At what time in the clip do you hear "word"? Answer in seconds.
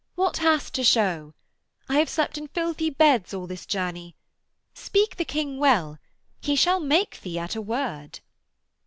7.61-8.19